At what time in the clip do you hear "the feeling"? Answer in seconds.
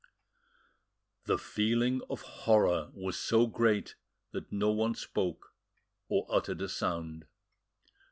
1.25-2.01